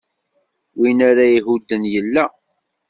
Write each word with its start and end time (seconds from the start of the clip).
Win 0.79 0.99
ara 1.09 1.25
ihudden 1.37 1.83
yella. 1.93 2.25